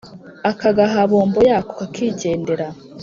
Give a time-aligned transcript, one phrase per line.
[0.51, 2.67] akagaha bombon yako kakigendera,